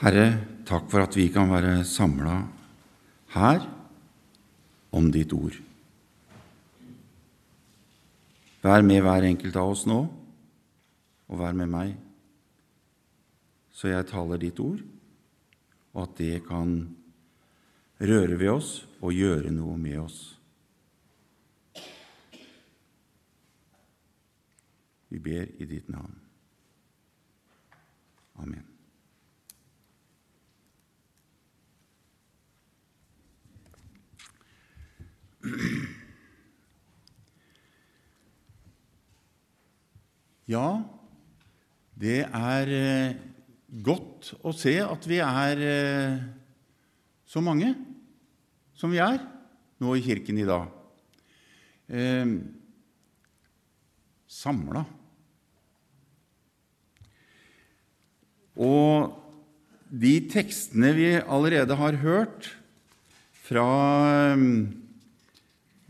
Herre, 0.00 0.30
takk 0.64 0.86
for 0.88 1.04
at 1.04 1.12
vi 1.12 1.26
kan 1.28 1.50
være 1.50 1.82
samla 1.84 2.38
her 3.34 3.66
om 4.96 5.10
ditt 5.12 5.34
ord. 5.36 5.58
Vær 8.64 8.80
med 8.80 9.04
hver 9.04 9.26
enkelt 9.28 9.58
av 9.60 9.74
oss 9.74 9.82
nå, 9.84 9.98
og 11.28 11.42
vær 11.42 11.52
med 11.58 11.68
meg, 11.68 11.92
så 13.76 13.92
jeg 13.92 14.08
taler 14.08 14.40
ditt 14.40 14.64
ord, 14.64 14.80
og 15.92 16.02
at 16.06 16.16
det 16.16 16.40
kan 16.48 16.72
røre 18.00 18.40
ved 18.40 18.54
oss 18.54 18.72
og 19.04 19.12
gjøre 19.12 19.52
noe 19.52 19.76
med 19.76 20.00
oss. 20.00 20.18
Vi 25.12 25.20
ber 25.20 25.44
i 25.60 25.68
ditt 25.68 25.92
navn. 25.92 26.16
Amen. 28.40 28.69
Ja, 40.50 40.82
det 41.94 42.24
er 42.26 42.70
eh, 42.74 43.18
godt 43.86 44.32
å 44.42 44.50
se 44.56 44.72
at 44.82 45.04
vi 45.06 45.20
er 45.22 45.60
eh, 45.62 46.16
så 47.22 47.38
mange 47.44 47.68
som 48.74 48.90
vi 48.90 48.98
er 48.98 49.20
nå 49.78 49.94
i 49.94 50.02
kirken 50.02 50.40
i 50.42 50.48
dag. 50.48 50.66
Eh, 51.86 52.34
Samla. 54.26 54.82
Og 58.58 59.14
de 59.90 60.16
tekstene 60.34 60.90
vi 60.98 61.12
allerede 61.22 61.78
har 61.78 62.02
hørt 62.02 62.50
fra, 63.46 63.70
eh, 64.34 64.79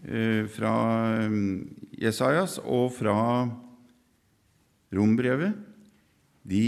fra 0.01 0.75
eh, 1.21 1.35
Jesajas 2.01 2.59
og 2.65 2.89
fra 2.97 3.17
Rombrevet, 4.91 5.55
de 6.43 6.65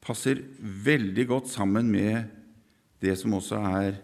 passer 0.00 0.40
veldig 0.58 1.26
godt 1.28 1.50
sammen 1.52 1.90
med 1.92 2.30
det 3.00 3.12
som 3.20 3.36
også 3.36 3.60
er 3.70 4.00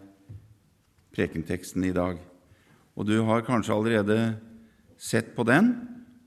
prekenteksten 1.17 1.83
i 1.89 1.95
dag. 1.95 2.21
Og 2.95 3.09
du 3.09 3.17
har 3.25 3.45
kanskje 3.45 3.73
allerede 3.73 4.19
sett 4.97 5.33
på 5.35 5.45
den. 5.45 5.73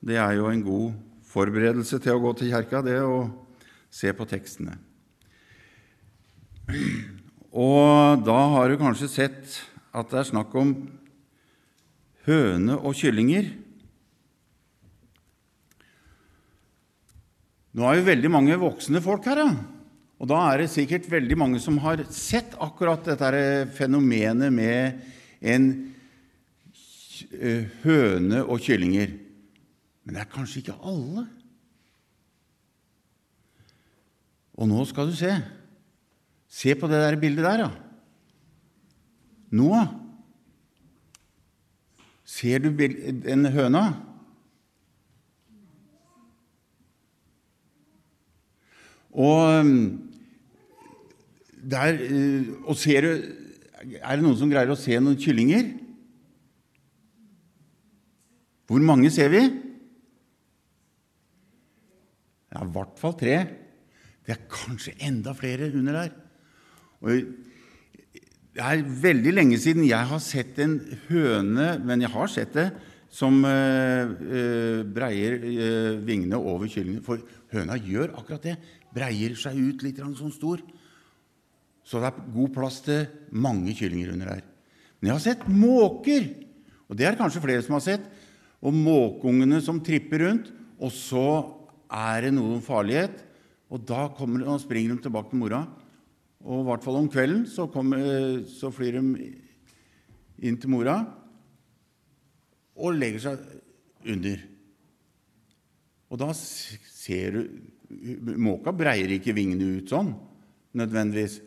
Det 0.02 0.18
er 0.18 0.36
jo 0.38 0.50
en 0.50 0.66
god 0.66 0.92
forberedelse 1.30 2.02
til 2.02 2.18
å 2.18 2.22
gå 2.26 2.34
til 2.38 2.52
kjerka, 2.52 2.82
det 2.82 2.98
å 3.02 3.24
se 3.90 4.12
på 4.14 4.26
tekstene. 4.28 4.76
Og 7.50 8.22
da 8.22 8.38
har 8.54 8.70
du 8.70 8.78
kanskje 8.78 9.08
sett 9.10 9.58
at 9.90 10.10
det 10.12 10.20
er 10.20 10.28
snakk 10.28 10.54
om 10.54 10.74
høne 12.28 12.76
og 12.78 12.94
kyllinger. 12.94 13.48
Nå 17.74 17.86
er 17.86 17.98
jo 17.98 18.06
veldig 18.06 18.30
mange 18.30 18.58
voksne 18.58 19.02
folk 19.02 19.26
her, 19.30 19.42
ja. 19.42 19.50
og 20.18 20.30
da 20.30 20.40
er 20.50 20.62
det 20.62 20.72
sikkert 20.72 21.06
veldig 21.10 21.36
mange 21.38 21.60
som 21.62 21.78
har 21.82 22.02
sett 22.14 22.54
akkurat 22.62 23.06
dette 23.06 23.70
fenomenet 23.78 24.50
med 24.54 25.02
en 25.40 25.68
høne 27.82 28.42
og 28.46 28.62
kyllinger. 28.62 29.14
Men 30.04 30.16
det 30.16 30.22
er 30.22 30.34
kanskje 30.34 30.62
ikke 30.62 30.78
alle. 30.86 31.26
Og 34.60 34.68
nå 34.70 34.84
skal 34.86 35.10
du 35.10 35.16
se. 35.16 35.34
Se 36.50 36.74
på 36.74 36.90
det 36.90 36.98
der 36.98 37.18
bildet 37.20 37.46
der, 37.46 37.64
ja. 37.64 37.70
Noah. 39.54 39.88
Ser 42.26 42.62
du 42.62 42.70
den 42.70 43.46
høna? 43.50 43.82
Og 49.10 49.66
der 51.70 51.98
Og 52.62 52.76
ser 52.78 53.02
du 53.02 53.10
Er 53.90 54.16
det 54.16 54.22
noen 54.22 54.38
som 54.38 54.50
greier 54.52 54.70
å 54.70 54.78
se 54.78 54.94
noen 55.00 55.18
kyllinger? 55.18 55.72
Hvor 58.70 58.82
mange 58.86 59.10
ser 59.10 59.32
vi? 59.32 59.40
Ja, 62.50 62.62
i 62.62 62.70
hvert 62.70 63.00
fall 63.00 63.16
tre. 63.18 63.36
Det 64.22 64.36
er 64.36 64.44
kanskje 64.52 64.94
enda 65.02 65.34
flere 65.34 65.72
under 65.74 65.96
der. 65.96 66.12
Og 67.00 67.24
det 68.50 68.64
er 68.66 68.82
veldig 69.02 69.32
lenge 69.32 69.58
siden 69.62 69.86
jeg 69.88 70.10
har 70.10 70.22
sett 70.22 70.58
en 70.62 70.78
høne, 71.08 71.72
men 71.86 72.02
jeg 72.04 72.12
har 72.12 72.32
sett 72.32 72.56
det, 72.56 72.68
som 73.10 73.40
uh, 73.42 74.06
uh, 74.06 74.82
breier 74.86 75.40
uh, 75.42 75.94
vingene 76.06 76.38
over 76.38 76.70
kyllingen. 76.70 77.02
For 77.02 77.22
høna 77.50 77.78
gjør 77.80 78.12
akkurat 78.20 78.44
det. 78.44 78.54
Breier 78.94 79.34
seg 79.38 79.58
ut 79.58 79.82
litt 79.82 79.98
sånn 79.98 80.34
stor. 80.34 80.62
Så 81.82 81.98
det 81.98 82.10
er 82.10 82.28
god 82.36 82.52
plass 82.54 82.78
til 82.86 83.08
mange 83.32 83.74
kyllinger 83.74 84.12
under 84.14 84.34
der. 84.36 84.44
Men 85.00 85.10
jeg 85.10 85.16
har 85.16 85.24
sett 85.24 85.48
måker, 85.48 86.28
og 86.86 86.98
det 86.98 87.08
er 87.08 87.18
kanskje 87.18 87.42
flere 87.42 87.64
som 87.66 87.78
har 87.78 87.86
sett. 87.86 88.04
Og 88.60 88.76
måkeungene 88.76 89.58
som 89.64 89.80
tripper 89.82 90.26
rundt, 90.26 90.50
og 90.78 90.92
så 90.94 91.26
er 91.90 92.26
det 92.26 92.34
noen 92.36 92.60
farlighet. 92.62 93.24
Og 93.72 93.82
da 93.88 94.04
kommer, 94.14 94.44
og 94.46 94.60
springer 94.62 94.94
de 94.94 95.06
tilbake 95.06 95.32
til 95.32 95.40
mora. 95.40 95.64
Og 96.46 96.62
i 96.62 96.66
hvert 96.70 96.84
fall 96.84 96.98
om 97.02 97.08
kvelden 97.12 97.44
så, 97.50 97.66
kom, 97.72 97.92
så 98.48 98.70
flyr 98.72 98.96
de 98.96 99.26
inn 100.48 100.56
til 100.60 100.72
mora 100.72 100.96
og 102.80 102.96
legger 102.96 103.24
seg 103.26 103.42
under. 104.08 104.40
Og 106.10 106.20
da 106.22 106.30
ser 106.36 107.36
du 107.36 107.42
Måka 108.38 108.70
breier 108.70 109.10
ikke 109.10 109.34
vingene 109.34 109.80
ut 109.80 109.90
sånn 109.90 110.12
nødvendigvis. 110.78 111.40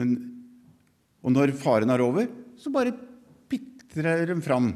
Men, 0.00 0.14
og 1.20 1.34
når 1.34 1.52
faren 1.60 1.92
er 1.92 2.00
over, 2.00 2.30
så 2.56 2.72
bare 2.72 2.94
pitrer 3.52 4.24
de 4.30 4.38
fram 4.40 4.70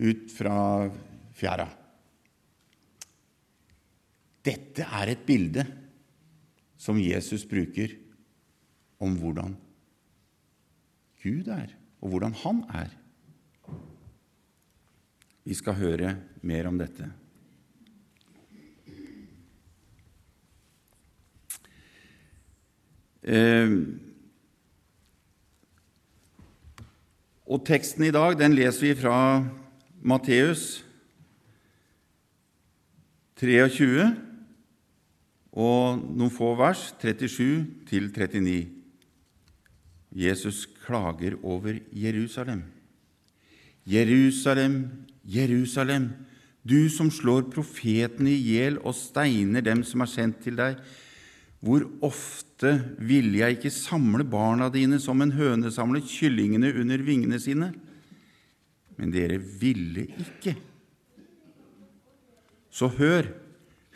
ut 0.00 0.32
fra 0.32 0.56
fjæra. 1.36 1.68
Dette 4.48 4.88
er 4.88 5.12
et 5.12 5.28
bilde 5.28 5.66
som 6.82 6.98
Jesus 6.98 7.44
bruker 7.46 7.94
om 9.02 9.14
hvordan 9.18 9.54
Gud 11.22 11.46
er, 11.54 11.70
og 12.02 12.10
hvordan 12.10 12.34
han 12.42 12.62
er. 12.74 12.90
Vi 15.46 15.54
skal 15.54 15.78
høre 15.78 16.16
mer 16.42 16.66
om 16.70 16.78
dette. 16.78 17.06
Eh, 23.22 23.76
og 27.46 27.62
teksten 27.66 28.08
i 28.08 28.14
dag 28.14 28.34
den 28.40 28.58
leser 28.58 28.88
vi 28.88 28.98
fra 28.98 29.16
Matteus 30.02 30.82
23 33.38 34.31
og 35.52 36.00
noen 36.16 36.32
få 36.32 36.54
vers, 36.56 36.90
37 37.02 37.86
til 37.88 38.08
39. 38.08 38.60
Jesus 40.12 40.64
klager 40.84 41.36
over 41.42 41.78
Jerusalem. 41.92 42.62
Jerusalem, 43.88 45.06
Jerusalem, 45.24 46.10
du 46.62 46.88
som 46.92 47.10
slår 47.10 47.48
profetene 47.52 48.30
i 48.30 48.42
hjel 48.54 48.78
og 48.80 48.94
steiner 48.94 49.64
dem 49.64 49.82
som 49.84 50.04
er 50.04 50.10
sendt 50.10 50.42
til 50.44 50.56
deg. 50.60 50.78
Hvor 51.62 51.84
ofte 52.02 52.72
ville 52.98 53.42
jeg 53.42 53.58
ikke 53.58 53.74
samle 53.74 54.24
barna 54.26 54.68
dine 54.72 54.98
som 55.02 55.20
en 55.22 55.34
høne 55.34 55.70
samler 55.74 56.04
kyllingene 56.06 56.72
under 56.80 57.02
vingene 57.06 57.38
sine? 57.42 57.72
Men 58.98 59.12
dere 59.14 59.38
ville 59.38 60.06
ikke. 60.22 60.54
Så 62.72 62.88
hør, 62.96 63.28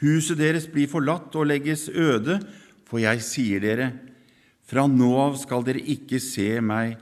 huset 0.02 0.38
deres 0.40 0.68
blir 0.70 0.90
forlatt 0.90 1.34
og 1.38 1.48
legges 1.48 1.88
øde, 1.88 2.38
for 2.86 3.02
jeg 3.02 3.22
sier 3.24 3.62
dere, 3.64 3.90
fra 4.66 4.86
nå 4.90 5.12
av 5.18 5.36
skal 5.38 5.64
dere 5.66 5.82
ikke 5.82 6.18
se 6.22 6.56
meg 6.60 6.96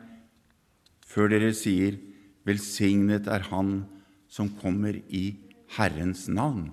før 1.14 1.30
dere 1.32 1.52
sier, 1.56 1.96
velsignet 2.44 3.28
er 3.30 3.46
Han 3.50 3.84
som 4.28 4.50
kommer 4.60 4.96
i 5.08 5.26
Herrens 5.76 6.26
navn. 6.28 6.72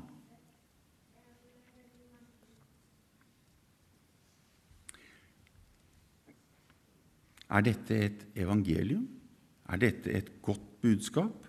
Er 7.52 7.66
dette 7.68 7.98
et 8.08 8.26
evangelium? 8.40 9.06
Er 9.68 9.80
dette 9.82 10.12
et 10.16 10.30
godt 10.42 10.64
budskap? 10.82 11.41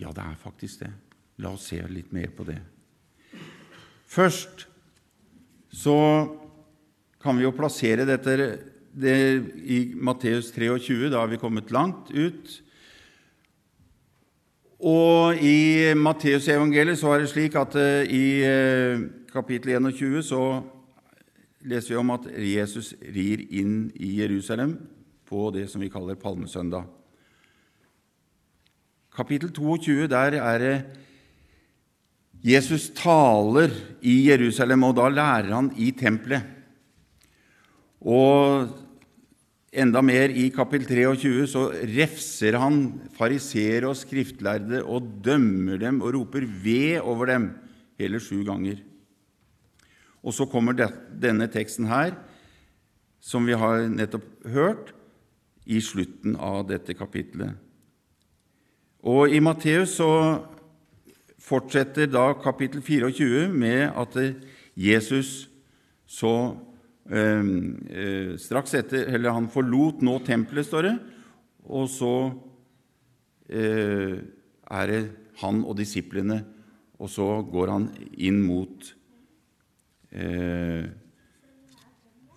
Ja, 0.00 0.12
det 0.12 0.22
er 0.24 0.40
faktisk 0.40 0.84
det. 0.84 0.92
La 1.40 1.52
oss 1.52 1.68
se 1.70 1.80
litt 1.88 2.12
mer 2.12 2.28
på 2.36 2.44
det. 2.48 2.58
Først 4.06 4.66
så 5.72 5.96
kan 7.20 7.36
vi 7.36 7.44
jo 7.44 7.54
plassere 7.56 8.06
dette 8.08 8.36
det, 8.96 9.16
i 9.64 9.80
Matteus 9.94 10.52
23. 10.54 11.10
Da 11.12 11.20
har 11.20 11.32
vi 11.32 11.40
kommet 11.40 11.72
langt 11.74 12.12
ut. 12.14 12.62
Og 14.86 15.40
i 15.40 15.92
Matteusevangeliet 15.96 17.00
så 17.00 17.14
er 17.14 17.24
det 17.24 17.32
slik 17.32 17.56
at 17.56 17.76
uh, 17.80 18.04
i 18.04 18.44
uh, 18.44 19.06
kapittel 19.32 19.72
21 19.80 20.20
så 20.28 20.42
leser 21.66 21.94
vi 21.94 22.00
om 22.00 22.12
at 22.14 22.28
Jesus 22.36 22.92
rir 23.00 23.42
inn 23.56 23.88
i 23.96 24.18
Jerusalem 24.20 24.76
på 25.26 25.48
det 25.54 25.66
som 25.72 25.82
vi 25.82 25.90
kaller 25.90 26.20
palmesøndag. 26.20 26.84
Kapittel 29.16 29.48
22, 29.48 30.10
der 30.12 30.36
er 30.44 30.58
det 30.60 30.74
Jesus 32.44 32.90
taler 32.94 33.72
i 34.04 34.28
Jerusalem, 34.28 34.84
og 34.90 34.98
da 34.98 35.08
lærer 35.08 35.54
han 35.54 35.70
i 35.80 35.88
tempelet. 35.96 36.44
Og 38.04 38.68
enda 39.72 40.02
mer 40.04 40.30
i 40.30 40.50
kapittel 40.54 41.16
23 41.16 41.48
så 41.48 41.64
refser 41.96 42.58
han 42.60 42.82
fariseere 43.16 43.88
og 43.88 43.96
skriftlærde 43.96 44.84
og 44.84 45.08
dømmer 45.24 45.80
dem 45.80 46.02
og 46.02 46.14
roper 46.14 46.44
'ved' 46.44 47.00
over 47.00 47.26
dem 47.32 47.50
hele 47.98 48.20
sju 48.20 48.44
ganger. 48.44 48.76
Og 50.22 50.32
så 50.34 50.44
kommer 50.44 50.72
denne 51.22 51.48
teksten 51.48 51.86
her, 51.86 52.12
som 53.20 53.46
vi 53.46 53.52
har 53.52 53.88
nettopp 53.88 54.24
hørt, 54.44 54.92
i 55.66 55.80
slutten 55.80 56.36
av 56.36 56.68
dette 56.68 56.94
kapittelet. 56.94 57.56
Og 59.06 59.30
i 59.30 59.38
Matteus 59.38 60.00
så 60.00 60.10
fortsetter 61.46 62.08
da 62.10 62.32
kapittel 62.42 62.82
24 62.82 63.44
med 63.54 63.92
at 63.94 64.16
Jesus 64.74 65.46
så 66.10 66.32
eh, 67.06 68.34
straks 68.42 68.74
etter 68.74 69.06
Eller 69.14 69.34
han 69.34 69.46
forlot 69.50 70.02
nå 70.02 70.18
tempelet, 70.26 70.66
står 70.66 70.88
det, 70.88 70.96
og 71.70 71.86
så 71.90 72.12
eh, 73.46 74.18
er 74.66 74.90
det 74.90 75.00
han 75.38 75.62
og 75.62 75.78
disiplene, 75.78 76.42
og 76.98 77.10
så 77.12 77.28
går 77.46 77.74
han 77.76 77.88
inn 78.18 78.42
mot 78.42 78.90
eh, 80.10 80.90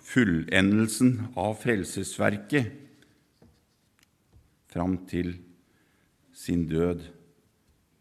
fullendelsen 0.06 1.16
av 1.34 1.58
frelsesverket 1.64 2.76
fram 4.70 5.00
til 5.10 5.34
sin 6.40 6.64
død 6.70 7.04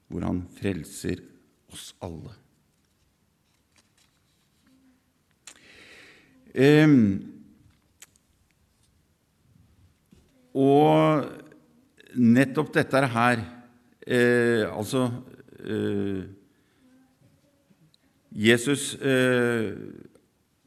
hvor 0.09 0.25
han 0.25 0.45
frelser 0.57 1.21
oss 1.73 1.91
alle. 2.05 2.33
Eh, 6.55 6.95
og 10.59 11.29
nettopp 12.19 12.73
dette 12.75 13.03
her 13.13 13.43
eh, 14.09 14.65
Altså 14.73 15.05
eh, 15.61 16.25
Jesus 18.33 18.95
eh, 18.97 19.77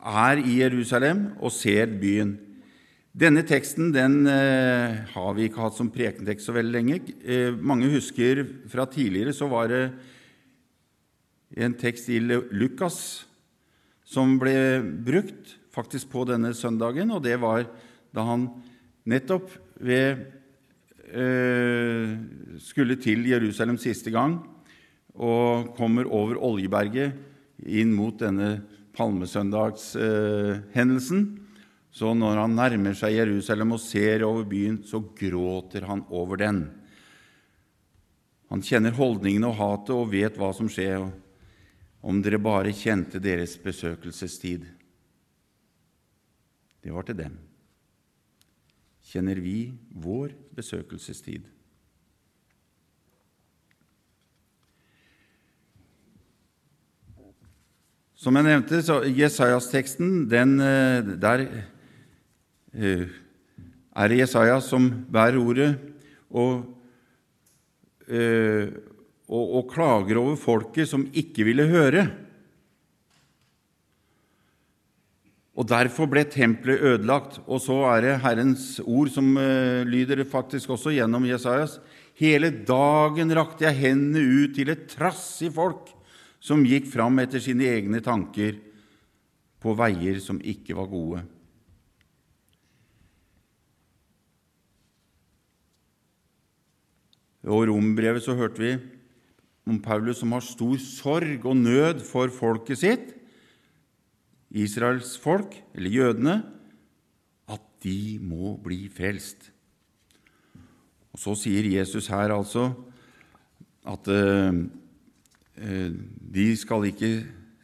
er 0.02 0.44
i 0.46 0.60
Jerusalem 0.62 1.32
og 1.40 1.52
ser 1.52 1.92
byen. 2.02 2.38
Denne 3.12 3.42
teksten 3.44 3.90
den 3.92 4.24
eh, 4.32 5.04
har 5.12 5.34
vi 5.36 5.50
ikke 5.50 5.60
hatt 5.66 5.76
som 5.76 5.90
prekentekst 5.92 6.48
så 6.48 6.54
veldig 6.56 6.72
lenge. 6.72 6.96
Eh, 7.28 7.52
mange 7.60 7.90
husker 7.92 8.40
fra 8.72 8.88
tidligere 8.88 9.36
så 9.36 9.52
var 9.52 9.68
det 9.68 9.92
en 11.60 11.76
tekst 11.76 12.08
i 12.08 12.24
Lukas 12.24 13.28
som 14.08 14.40
ble 14.40 14.80
brukt 15.04 15.60
faktisk 15.76 16.08
på 16.14 16.24
denne 16.30 16.54
søndagen, 16.56 17.12
og 17.12 17.24
det 17.28 17.36
var 17.44 17.68
da 18.16 18.24
han 18.30 18.48
nettopp 19.04 19.52
ved 19.84 20.24
eh, 21.12 22.16
skulle 22.64 22.96
til 22.96 23.28
Jerusalem 23.28 23.76
siste 23.76 24.08
gang 24.16 24.40
og 25.20 25.76
kommer 25.76 26.08
over 26.08 26.40
Oljeberget 26.40 27.12
inn 27.68 27.92
mot 27.92 28.16
denne 28.24 28.64
palmesøndagshendelsen. 28.96 31.41
Så 31.92 32.14
når 32.16 32.40
han 32.40 32.56
nærmer 32.56 32.96
seg 32.96 33.18
Jerusalem 33.18 33.76
og 33.76 33.82
ser 33.84 34.24
over 34.24 34.46
byen, 34.48 34.80
så 34.88 35.02
gråter 35.04 35.84
han 35.90 36.06
over 36.08 36.40
den. 36.40 36.64
Han 38.52 38.64
kjenner 38.64 38.96
holdningene 38.96 39.52
og 39.52 39.60
hatet 39.60 39.96
og 39.96 40.12
vet 40.12 40.40
hva 40.40 40.54
som 40.56 40.72
skjer. 40.72 41.04
Om 42.02 42.24
dere 42.24 42.40
bare 42.42 42.74
kjente 42.74 43.20
deres 43.22 43.58
besøkelsestid. 43.62 44.66
Det 46.82 46.92
var 46.96 47.06
til 47.06 47.20
dem. 47.20 47.36
Kjenner 49.12 49.40
vi 49.44 49.74
vår 49.92 50.32
besøkelsestid? 50.56 51.44
Som 58.22 58.38
jeg 58.38 58.46
nevnte, 58.46 58.80
så 58.86 59.00
Jesajas-teksten, 59.08 60.28
eh, 60.32 61.14
der 61.18 61.46
er 62.72 64.12
det 64.12 64.22
Jesaja 64.22 64.60
som 64.64 64.88
bærer 65.12 65.40
ordet 65.42 65.72
og, 66.32 66.64
eh, 68.08 68.72
og, 69.28 69.46
og 69.60 69.72
klager 69.72 70.20
over 70.22 70.40
folket 70.40 70.90
som 70.90 71.08
ikke 71.12 71.46
ville 71.48 71.68
høre. 71.68 72.06
Og 75.62 75.68
Derfor 75.68 76.08
ble 76.10 76.24
tempelet 76.26 76.82
ødelagt. 76.94 77.42
Og 77.46 77.60
så 77.62 77.76
er 77.92 78.06
det 78.06 78.20
Herrens 78.24 78.80
ord 78.82 79.12
som 79.14 79.36
uh, 79.36 79.84
lyder 79.86 80.24
faktisk 80.26 80.72
også 80.74 80.94
gjennom 80.96 81.28
Jesajas. 81.28 81.78
Hele 82.18 82.50
dagen 82.66 83.34
rakte 83.36 83.68
jeg 83.68 83.78
hendene 83.78 84.24
ut 84.24 84.56
til 84.56 84.72
et 84.74 84.88
trassig 84.90 85.52
folk 85.54 85.92
som 86.42 86.64
gikk 86.66 86.88
fram 86.90 87.20
etter 87.22 87.44
sine 87.44 87.68
egne 87.70 88.02
tanker 88.02 88.58
på 89.62 89.76
veier 89.78 90.18
som 90.24 90.40
ikke 90.42 90.74
var 90.78 90.90
gode. 90.90 91.22
Og 97.48 97.66
rombrevet 97.72 98.24
så 98.24 98.36
hørte 98.38 98.62
vi 98.62 98.76
om 99.70 99.80
Paulus 99.82 100.20
som 100.22 100.34
har 100.36 100.44
stor 100.46 100.78
sorg 100.82 101.46
og 101.46 101.58
nød 101.58 102.04
for 102.06 102.30
folket 102.34 102.82
sitt, 102.82 103.14
Israels 104.52 105.16
folk, 105.22 105.56
eller 105.74 105.94
jødene, 105.96 106.42
at 107.50 107.64
de 107.84 108.20
må 108.22 108.58
bli 108.62 108.86
frelst. 108.92 109.50
Og 111.12 111.20
Så 111.20 111.36
sier 111.44 111.68
Jesus 111.68 112.08
her 112.12 112.34
altså 112.36 112.72
at 113.88 114.08
eh, 114.08 114.54
de 116.36 116.48
skal 116.58 116.86
ikke 116.92 117.12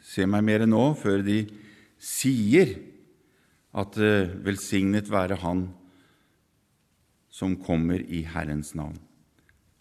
se 0.03 0.25
meg 0.25 0.45
mer 0.47 0.65
nå 0.67 0.83
før 0.97 1.21
de 1.25 1.43
sier 2.01 2.73
at 3.77 3.97
eh, 4.01 4.31
velsignet 4.43 5.11
være 5.11 5.39
Han 5.43 5.67
som 7.29 7.53
kommer 7.61 8.01
i 8.01 8.23
Herrens 8.25 8.73
navn. 8.75 8.97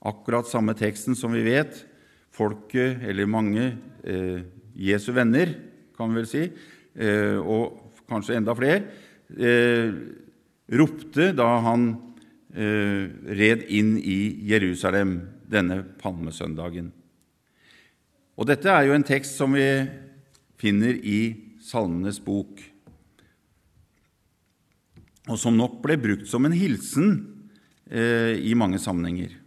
Akkurat 0.05 0.49
samme 0.49 0.75
teksten 0.77 1.17
som 1.17 1.33
vi 1.33 1.45
vet 1.47 1.85
folket, 2.37 3.01
eller 3.03 3.27
mange, 3.27 3.77
eh, 4.05 4.43
Jesu 4.77 5.13
venner, 5.13 5.55
kan 5.97 6.11
vi 6.13 6.21
vel 6.21 6.27
si, 6.27 6.53
eh, 6.97 7.37
og 7.37 7.93
kanskje 8.09 8.37
enda 8.37 8.55
flere, 8.55 8.85
eh, 9.39 9.93
ropte 10.69 11.33
da 11.35 11.61
han 11.61 12.03
eh, 12.55 13.09
red 13.37 13.65
inn 13.69 13.97
i 13.99 14.47
Jerusalem 14.49 15.21
denne 15.49 15.83
palmesøndagen. 15.99 16.93
Og 18.37 18.47
Dette 18.47 18.69
er 18.69 18.87
jo 18.87 18.97
en 18.97 19.07
tekst 19.07 19.37
som 19.37 19.53
vi 19.57 19.89
finner 20.61 20.97
i 21.05 21.55
Salmenes 21.61 22.21
bok, 22.23 22.61
og 25.27 25.39
som 25.39 25.57
nok 25.57 25.81
ble 25.83 25.97
brukt 25.99 26.29
som 26.31 26.45
en 26.47 26.55
hilsen 26.55 27.17
eh, 27.91 28.39
i 28.39 28.55
mange 28.55 28.79
sammenhenger. 28.79 29.46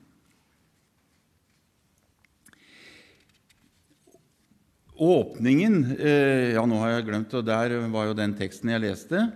Åpningen 4.99 5.95
eh, 5.95 6.55
Ja, 6.57 6.65
nå 6.67 6.79
har 6.81 6.97
jeg 6.97 7.07
glemt, 7.07 7.33
og 7.33 7.45
der 7.47 7.77
var 7.91 8.09
jo 8.09 8.17
den 8.17 8.35
teksten 8.35 8.73
jeg 8.73 8.83
leste. 8.83 9.29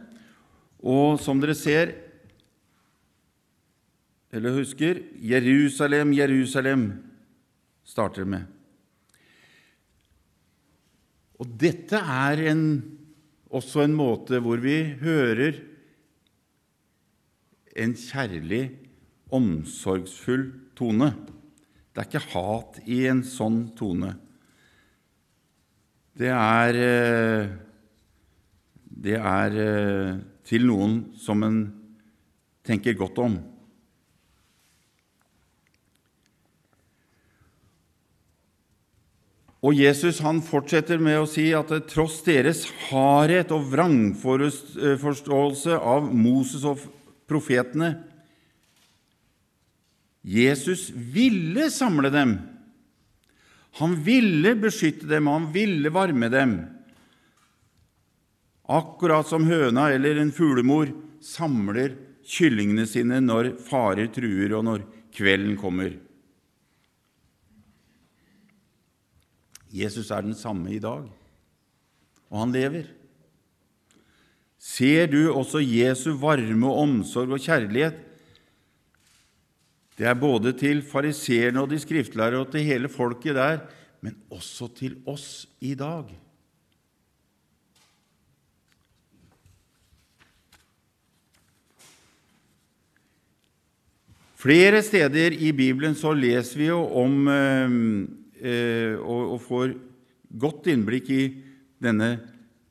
Og 0.84 1.15
som 1.24 1.39
dere 1.39 1.55
ser, 1.55 1.93
eller 4.34 4.58
husker 4.58 5.00
Jerusalem, 5.24 6.12
Jerusalem 6.17 6.88
starter 7.88 8.27
med. 8.27 8.50
Og 11.39 11.48
dette 11.60 12.00
er 12.00 12.41
en, 12.51 12.65
også 13.48 13.86
en 13.86 13.96
måte 13.96 14.41
hvor 14.43 14.60
vi 14.63 14.77
hører 15.00 15.62
en 17.79 17.96
kjærlig, 17.98 18.65
omsorgsfull 19.34 20.43
tone 20.77 21.08
Det 21.89 22.03
er 22.03 22.05
ikke 22.05 22.27
hat 22.36 22.75
i 22.86 23.00
en 23.10 23.24
sånn 23.25 23.63
tone. 23.77 24.12
Det 26.13 26.29
er 26.29 26.77
eh, 26.77 27.48
Det 29.03 29.15
er 29.17 29.55
eh, 29.60 30.20
til 30.46 30.67
noen 30.70 31.00
som 31.17 31.41
en 31.43 31.58
tenker 32.63 32.93
godt 32.96 33.17
om. 33.20 33.39
Og 39.63 39.77
Jesus 39.79 40.20
han 40.24 40.41
fortsetter 40.43 41.00
med 41.00 41.22
å 41.22 41.27
si 41.27 41.53
at 41.55 41.72
tross 41.88 42.22
deres 42.25 42.65
hardhet 42.89 43.51
og 43.55 43.70
vrangforståelse 43.72 45.77
av 45.79 46.10
Moses 46.12 46.65
og 46.67 46.84
profetene 47.32 47.93
Jesus 50.24 50.91
ville 50.96 51.70
samle 51.72 52.12
dem. 52.12 52.39
Han 53.79 53.95
ville 54.05 54.53
beskytte 54.59 55.07
dem, 55.09 55.27
og 55.27 55.39
han 55.39 55.51
ville 55.55 55.91
varme 55.93 56.29
dem. 56.29 56.55
Akkurat 58.69 59.27
som 59.27 59.47
høna 59.49 59.89
eller 59.95 60.21
en 60.21 60.31
fuglemor 60.33 60.91
samler 61.23 61.95
kyllingene 62.23 62.85
sine 62.87 63.19
når 63.23 63.55
farer 63.65 64.11
truer, 64.13 64.53
og 64.55 64.65
når 64.67 64.85
kvelden 65.13 65.57
kommer. 65.59 65.97
Jesus 69.73 70.11
er 70.13 70.21
den 70.21 70.37
samme 70.37 70.69
i 70.75 70.81
dag, 70.81 71.07
og 72.29 72.37
han 72.43 72.53
lever. 72.53 72.85
Ser 74.61 75.09
du 75.11 75.33
også 75.33 75.59
Jesu 75.65 76.13
varme 76.21 76.69
omsorg 76.69 77.33
og 77.35 77.41
kjærlighet? 77.41 77.97
Det 79.97 80.07
er 80.09 80.17
både 80.17 80.55
til 80.57 80.81
fariseerne 80.81 81.62
og 81.62 81.69
de 81.69 81.77
skriftlærere 81.81 82.41
og 82.41 82.51
til 82.53 82.65
hele 82.65 82.89
folket 82.89 83.38
der, 83.38 83.62
men 84.01 84.17
også 84.33 84.67
til 84.73 84.97
oss 85.05 85.45
i 85.62 85.75
dag. 85.77 86.09
Flere 94.43 94.81
steder 94.83 95.38
i 95.39 95.53
Bibelen 95.55 95.93
så 95.95 96.12
leser 96.12 96.59
vi 96.59 96.65
jo 96.67 96.81
om 97.00 97.29
eh, 97.31 97.75
eh, 98.43 98.95
og, 99.00 99.38
og 99.38 99.39
får 99.45 99.75
godt 100.41 100.67
innblikk 100.73 101.12
i 101.15 101.23
denne 101.79 102.17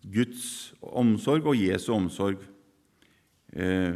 Guds 0.02 0.74
omsorg 0.82 1.46
og 1.48 1.56
Jesu 1.56 1.94
omsorg, 1.94 2.42
eh, 3.56 3.94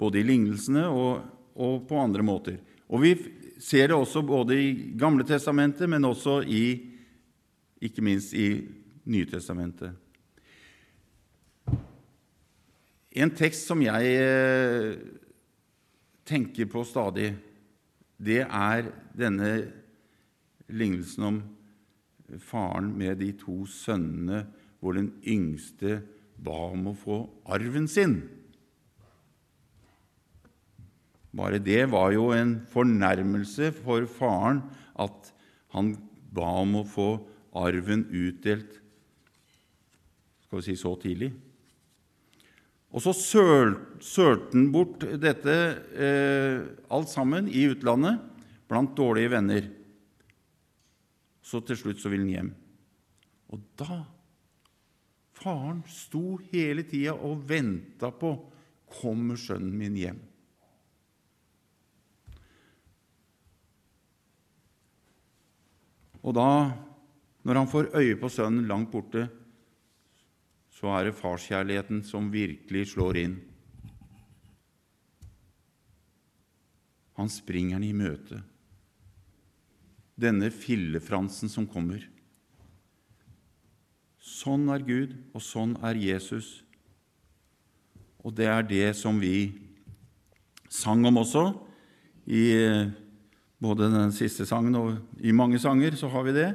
både 0.00 0.22
i 0.22 0.24
lignelsene 0.30 0.86
og, 0.88 1.26
og 1.54 1.86
på 1.88 1.98
andre 2.00 2.24
måter. 2.24 2.58
Og 2.88 3.02
Vi 3.02 3.16
ser 3.62 3.88
det 3.88 3.96
også 3.96 4.22
både 4.26 4.56
i 4.58 4.70
Gamle 4.98 5.24
testamentet, 5.24 5.88
men 5.88 6.04
også 6.04 6.42
i, 6.42 6.92
ikke 7.80 8.02
minst 8.02 8.34
i 8.34 8.66
Nytestamentet. 9.04 9.92
En 13.12 13.30
tekst 13.36 13.66
som 13.68 13.82
jeg 13.82 14.12
eh, 14.16 14.94
tenker 16.24 16.68
på 16.70 16.84
stadig, 16.86 17.34
det 18.16 18.44
er 18.46 18.88
denne 19.18 19.50
lignelsen 20.72 21.26
om 21.28 21.40
faren 22.40 22.92
med 22.96 23.18
de 23.20 23.32
to 23.36 23.66
sønnene, 23.68 24.46
hvor 24.80 24.96
den 24.96 25.10
yngste 25.28 26.00
ba 26.42 26.70
om 26.72 26.88
å 26.90 26.96
få 26.96 27.18
arven 27.52 27.88
sin. 27.90 28.22
Bare 31.32 31.60
det 31.62 31.86
var 31.92 32.12
jo 32.12 32.30
en 32.36 32.58
fornærmelse 32.72 33.70
for 33.78 34.04
faren 34.10 34.60
at 35.00 35.32
han 35.72 35.94
ba 36.32 36.48
om 36.60 36.80
å 36.82 36.88
få 36.88 37.08
arven 37.56 38.04
utdelt 38.08 38.82
skal 40.52 40.60
vi 40.60 40.66
si 40.66 40.74
så 40.76 40.90
tidlig. 41.00 41.30
Og 42.92 43.00
så 43.00 43.14
sølte 43.16 44.52
han 44.52 44.66
bort 44.68 45.00
dette 45.16 45.54
eh, 45.96 46.58
alt 46.92 47.08
sammen 47.08 47.48
i 47.48 47.62
utlandet 47.72 48.20
blant 48.68 48.92
dårlige 48.92 49.32
venner. 49.32 49.70
Så 51.40 51.62
til 51.64 51.78
slutt 51.80 52.02
så 52.02 52.12
ville 52.12 52.26
han 52.26 52.34
hjem. 52.34 52.50
Og 53.48 53.64
da 53.80 54.02
Faren 55.42 55.80
sto 55.88 56.36
hele 56.52 56.84
tida 56.86 57.16
og 57.16 57.40
venta 57.48 58.12
på 58.12 58.36
Kommer 58.92 59.40
sønnen 59.40 59.72
min 59.72 59.96
hjem? 59.96 60.20
Og 66.22 66.34
da, 66.38 66.50
når 67.42 67.58
han 67.58 67.70
får 67.70 67.90
øye 67.98 68.18
på 68.18 68.30
sønnen 68.30 68.68
langt 68.70 68.92
borte, 68.92 69.26
så 70.72 70.92
er 70.96 71.08
det 71.08 71.18
farskjærligheten 71.18 72.02
som 72.06 72.30
virkelig 72.32 72.92
slår 72.94 73.18
inn. 73.24 73.34
Han 77.18 77.28
springer 77.30 77.76
han 77.76 77.86
i 77.86 77.92
møte. 77.94 78.40
Denne 80.18 80.48
fillefransen 80.54 81.50
som 81.50 81.66
kommer. 81.70 82.04
Sånn 84.22 84.68
er 84.70 84.82
Gud, 84.86 85.14
og 85.34 85.42
sånn 85.42 85.74
er 85.82 85.98
Jesus. 85.98 86.62
Og 88.22 88.34
det 88.38 88.46
er 88.50 88.66
det 88.66 88.88
som 88.98 89.18
vi 89.22 89.52
sang 90.70 91.02
om 91.06 91.20
også. 91.22 91.44
I 92.26 92.42
både 93.62 93.90
den 93.92 94.12
siste 94.14 94.46
sangen 94.48 94.74
og 94.78 95.22
i 95.22 95.34
mange 95.34 95.60
sanger 95.62 95.94
så 95.98 96.10
har 96.10 96.26
vi 96.26 96.34
det. 96.34 96.50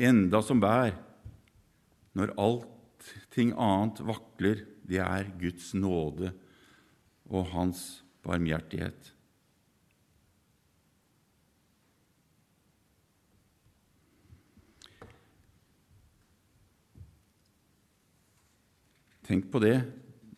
Enda 0.00 0.40
som 0.44 0.60
bær 0.60 0.94
når 2.16 2.34
allting 2.40 3.52
annet 3.54 4.00
vakler, 4.04 4.64
det 4.82 5.00
er 5.04 5.30
Guds 5.40 5.72
nåde 5.76 6.32
og 7.30 7.52
Hans 7.52 8.02
barmhjertighet. 8.26 9.12
Tenk 19.30 19.46
på 19.52 19.60
det, 19.62 19.76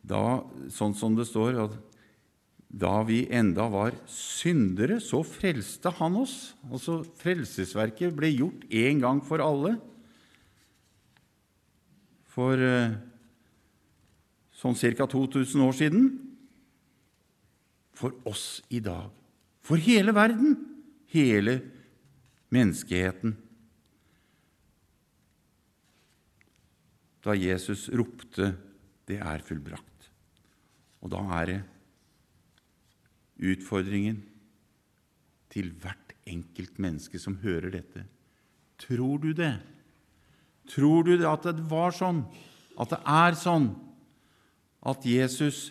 da, 0.04 0.42
sånn 0.68 0.92
som 0.92 1.14
det 1.16 1.24
står 1.30 1.56
at 1.62 1.91
da 2.72 3.02
vi 3.04 3.26
enda 3.28 3.66
var 3.68 3.92
syndere, 4.08 4.96
så 5.04 5.20
frelste 5.26 5.92
Han 5.98 6.16
oss. 6.22 6.54
Altså 6.72 7.02
Frelsesverket 7.20 8.14
ble 8.16 8.32
gjort 8.32 8.64
én 8.72 9.02
gang 9.02 9.20
for 9.24 9.44
alle 9.44 9.76
for 12.32 12.56
eh, 12.56 12.94
sånn 14.56 14.78
ca. 14.96 15.06
2000 15.06 15.64
år 15.66 15.76
siden. 15.76 16.06
For 17.92 18.16
oss 18.28 18.62
i 18.72 18.80
dag. 18.80 19.10
For 19.62 19.80
hele 19.80 20.14
verden. 20.16 20.56
Hele 21.12 21.58
menneskeheten. 22.52 23.36
Da 27.22 27.36
Jesus 27.38 27.88
ropte 27.92 28.56
'Det 29.06 29.18
er 29.20 29.38
fullbrakt'. 29.44 30.08
Og 31.02 31.10
da 31.10 31.20
er 31.42 31.46
det 31.46 31.60
utfordringen 33.42 34.22
til 35.52 35.72
hvert 35.82 36.14
enkelt 36.28 36.78
menneske 36.80 37.18
som 37.20 37.36
hører 37.42 37.74
dette. 37.74 38.06
Tror 38.80 39.18
du 39.22 39.32
det? 39.36 39.56
Tror 40.70 41.04
du 41.06 41.16
at 41.26 41.44
det 41.44 41.66
var 41.70 41.94
sånn, 41.96 42.22
at 42.78 42.94
det 42.94 43.00
er 43.02 43.36
sånn, 43.38 43.68
at 44.82 45.04
Jesus 45.06 45.70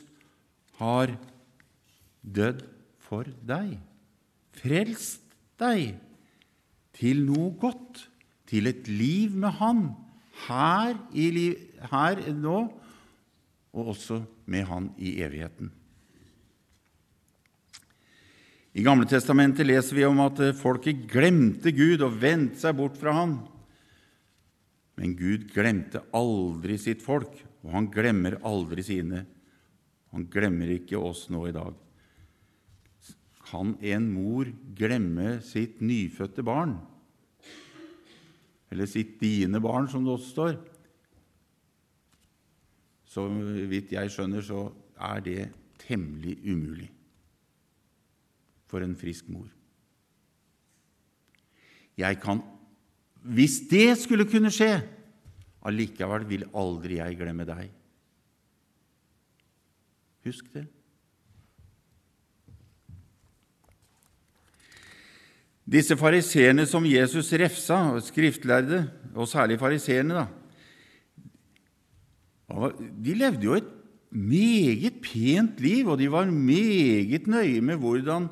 har 0.79 1.15
dødd 2.21 2.63
for 3.01 3.27
deg, 3.47 3.75
frelst 4.55 5.35
deg 5.59 5.97
til 6.95 7.25
noe 7.27 7.51
godt, 7.59 8.07
til 8.51 8.67
et 8.67 8.87
liv 8.91 9.35
med 9.39 9.55
Han, 9.61 9.83
her, 10.47 10.97
liv, 11.15 11.55
her 11.91 12.19
nå, 12.35 12.57
og 13.71 13.93
også 13.95 14.21
med 14.51 14.67
Han 14.67 14.89
i 14.99 15.15
evigheten? 15.23 15.71
I 18.71 18.83
Gamle 18.85 19.03
Testamentet 19.03 19.67
leser 19.67 19.97
vi 19.97 20.03
om 20.07 20.21
at 20.23 20.37
folket 20.55 21.03
glemte 21.11 21.73
Gud 21.75 22.03
og 22.05 22.15
vendte 22.21 22.61
seg 22.61 22.77
bort 22.77 22.95
fra 22.99 23.11
Han. 23.17 23.33
Men 24.95 25.15
Gud 25.19 25.49
glemte 25.51 25.99
aldri 26.15 26.77
sitt 26.79 27.03
folk, 27.03 27.33
og 27.65 27.73
han 27.75 27.89
glemmer 27.91 28.37
aldri 28.47 28.85
sine. 28.85 29.25
Han 30.15 30.23
glemmer 30.31 30.71
ikke 30.71 30.99
oss 30.99 31.25
nå 31.33 31.43
i 31.49 31.55
dag. 31.55 31.75
Kan 33.49 33.75
en 33.83 34.07
mor 34.13 34.47
glemme 34.77 35.41
sitt 35.43 35.83
nyfødte 35.83 36.45
barn? 36.47 36.77
Eller 38.71 38.87
sitt 38.87 39.17
dine 39.19 39.59
barn, 39.59 39.91
som 39.91 40.07
det 40.07 40.15
også 40.15 40.31
står? 40.31 40.55
Så 43.11 43.27
vidt 43.67 43.91
jeg 43.97 44.15
skjønner, 44.15 44.47
så 44.47 44.69
er 44.95 45.27
det 45.27 45.39
temmelig 45.83 46.39
umulig 46.47 46.91
for 48.71 48.83
en 48.85 48.95
frisk 48.95 49.27
mor. 49.29 49.49
jeg 51.97 52.19
kan 52.21 52.41
Hvis 53.21 53.59
det 53.69 53.99
skulle 54.01 54.25
kunne 54.25 54.49
skje, 54.49 54.81
allikevel 55.61 56.23
vil 56.25 56.47
aldri 56.57 56.97
jeg 56.97 57.19
glemme 57.19 57.45
deg. 57.45 57.67
Husk 60.25 60.47
det. 60.55 60.63
Disse 65.71 65.95
fariseerne 65.95 66.65
som 66.65 66.87
Jesus 66.89 67.29
refsa, 67.37 67.77
skriftlærde, 68.03 68.81
og 69.13 69.29
særlig 69.29 69.59
fariseerne, 69.61 70.25
de 73.05 73.13
levde 73.15 73.45
jo 73.45 73.53
et 73.55 73.69
meget 74.11 74.97
pent 75.05 75.61
liv, 75.63 75.87
og 75.87 75.99
de 76.01 76.09
var 76.11 76.25
meget 76.25 77.27
nøye 77.27 77.61
med 77.61 77.79
hvordan 77.79 78.27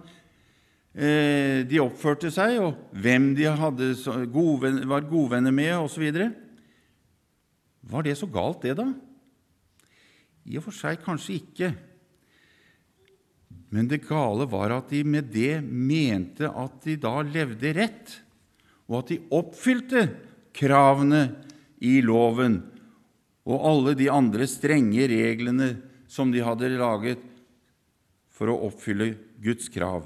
de 1.00 1.80
oppførte 1.80 2.28
seg, 2.34 2.58
og 2.60 2.76
hvem 2.92 3.30
de 3.38 3.48
gode, 4.34 4.72
var 4.90 5.06
godvenner 5.08 5.54
med, 5.56 5.78
osv. 5.80 6.10
Var 7.90 8.04
det 8.04 8.18
så 8.20 8.28
galt, 8.28 8.66
det, 8.66 8.76
da? 8.76 8.90
I 10.50 10.58
og 10.60 10.66
for 10.66 10.76
seg 10.76 11.00
kanskje 11.06 11.38
ikke. 11.40 11.70
Men 13.70 13.88
det 13.90 14.02
gale 14.08 14.48
var 14.50 14.74
at 14.74 14.90
de 14.92 15.04
med 15.06 15.30
det 15.32 15.60
mente 15.64 16.50
at 16.50 16.82
de 16.86 16.98
da 17.00 17.20
levde 17.22 17.74
rett, 17.78 18.16
og 18.90 19.04
at 19.04 19.14
de 19.14 19.20
oppfylte 19.38 20.08
kravene 20.58 21.28
i 21.86 22.00
loven 22.04 22.58
og 23.50 23.66
alle 23.66 23.96
de 23.98 24.10
andre 24.12 24.48
strenge 24.50 25.06
reglene 25.10 25.70
som 26.10 26.34
de 26.34 26.42
hadde 26.44 26.72
laget 26.74 27.22
for 28.34 28.50
å 28.50 28.58
oppfylle 28.68 29.14
Guds 29.42 29.70
krav. 29.72 30.04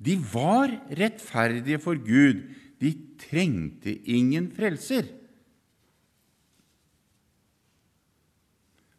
De 0.00 0.16
var 0.32 0.72
rettferdige 0.96 1.80
for 1.82 1.98
Gud. 2.00 2.46
De 2.80 2.94
trengte 3.20 3.92
ingen 4.08 4.48
frelser. 4.56 5.10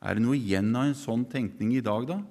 Er 0.01 0.17
det 0.17 0.23
noe 0.25 0.37
igjen 0.37 0.69
av 0.77 0.89
en 0.89 0.97
sånn 0.97 1.25
tenkning 1.29 1.75
i 1.77 1.83
dag, 1.85 2.07
da? 2.09 2.21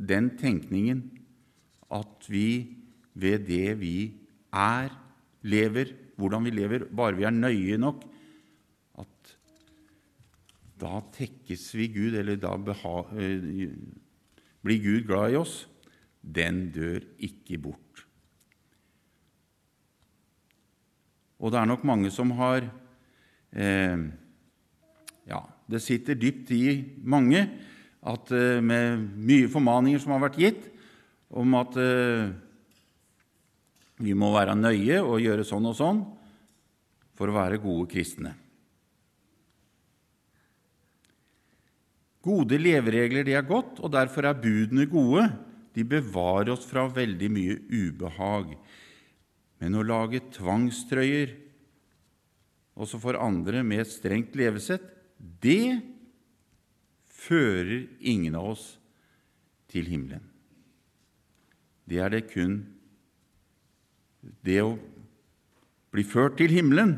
Den 0.00 0.30
tenkningen 0.40 1.02
at 1.92 2.24
vi 2.32 2.80
ved 3.12 3.44
det 3.50 3.74
vi 3.82 3.96
er, 4.56 4.94
lever, 5.44 5.92
hvordan 6.16 6.46
vi 6.46 6.52
lever, 6.54 6.86
bare 6.88 7.18
vi 7.18 7.26
er 7.28 7.34
nøye 7.36 7.76
nok, 7.80 8.06
at 9.00 9.34
da 10.80 11.02
tekkes 11.12 11.66
vi 11.76 11.90
Gud, 11.92 12.16
eller 12.16 12.40
da 12.40 12.54
beha, 12.56 12.94
eh, 13.20 13.76
blir 14.64 14.82
Gud 14.82 15.06
glad 15.08 15.34
i 15.34 15.38
oss, 15.40 15.64
den 16.20 16.68
dør 16.74 17.04
ikke 17.22 17.58
bort. 17.60 18.04
Og 21.40 21.52
det 21.52 21.60
er 21.60 21.70
nok 21.70 21.86
mange 21.88 22.10
som 22.12 22.32
har 22.36 22.66
eh, 23.56 24.02
Ja, 25.30 25.40
det 25.70 25.80
sitter 25.84 26.18
dypt 26.18 26.50
i 26.52 26.64
mange 27.00 27.46
at 28.00 28.32
eh, 28.32 28.60
med 28.60 29.00
mye 29.16 29.48
formaninger 29.52 30.02
som 30.02 30.12
har 30.16 30.24
vært 30.26 30.40
gitt 30.40 30.68
om 31.30 31.56
at 31.56 31.76
eh, 31.80 32.32
vi 34.00 34.16
må 34.16 34.32
være 34.34 34.56
nøye 34.58 35.00
og 35.04 35.20
gjøre 35.22 35.46
sånn 35.46 35.68
og 35.70 35.76
sånn 35.76 36.04
for 37.16 37.28
å 37.28 37.36
være 37.36 37.60
gode 37.60 37.88
kristne. 37.92 38.32
Gode 42.20 42.58
leveregler 42.60 43.24
det 43.24 43.36
er 43.38 43.46
godt, 43.48 43.78
og 43.80 43.92
derfor 43.94 44.28
er 44.28 44.36
budene 44.36 44.84
gode. 44.90 45.24
De 45.72 45.84
bevarer 45.86 46.52
oss 46.52 46.66
fra 46.68 46.84
veldig 46.90 47.30
mye 47.32 47.56
ubehag. 47.70 48.52
Men 49.60 49.76
å 49.76 49.84
lage 49.86 50.22
tvangstrøyer 50.34 51.32
også 52.80 53.00
for 53.00 53.18
andre 53.20 53.62
med 53.66 53.82
et 53.82 53.92
strengt 53.92 54.36
levesett, 54.38 54.84
det 55.18 55.80
fører 57.20 57.86
ingen 58.00 58.36
av 58.38 58.52
oss 58.54 58.66
til 59.70 59.88
himmelen. 59.90 60.24
Det 61.84 61.98
er 62.00 62.12
det 62.12 62.28
kun 62.30 62.60
Det 64.44 64.58
å 64.60 64.74
bli 65.90 66.02
ført 66.04 66.36
til 66.36 66.52
himmelen, 66.52 66.90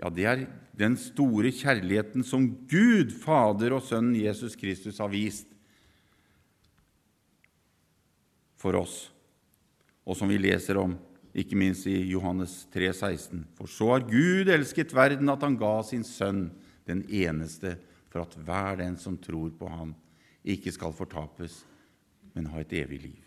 ja, 0.00 0.08
det 0.08 0.24
er 0.24 0.44
den 0.78 0.94
store 1.00 1.50
kjærligheten 1.54 2.24
som 2.26 2.46
Gud, 2.70 3.10
Fader 3.24 3.74
og 3.76 3.82
Sønnen 3.86 4.16
Jesus 4.18 4.54
Kristus 4.58 5.00
har 5.02 5.10
vist 5.10 5.50
for 8.58 8.78
oss, 8.78 9.08
og 10.06 10.18
som 10.18 10.30
vi 10.30 10.38
leser 10.38 10.78
om 10.80 10.96
ikke 11.38 11.58
minst 11.58 11.86
i 11.90 11.96
Johannes 12.10 12.64
3, 12.74 12.90
16. 12.94 13.44
For 13.58 13.70
så 13.70 13.92
har 13.92 14.06
Gud 14.08 14.50
elsket 14.50 14.94
verden 14.96 15.30
at 15.30 15.44
han 15.44 15.58
ga 15.58 15.76
sin 15.86 16.06
sønn, 16.06 16.48
den 16.88 17.02
eneste, 17.12 17.74
for 18.08 18.24
at 18.24 18.36
hver 18.46 18.78
den 18.80 18.96
som 18.96 19.18
tror 19.20 19.50
på 19.58 19.68
ham, 19.68 19.92
ikke 20.40 20.72
skal 20.72 20.94
fortapes, 20.96 21.60
men 22.32 22.48
ha 22.48 22.62
et 22.62 22.72
evig 22.78 23.02
liv. 23.02 23.24